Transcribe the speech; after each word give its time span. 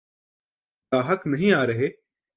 گاہک 0.91 1.21
نہیں 1.27 1.51
آرہے۔ 1.53 1.87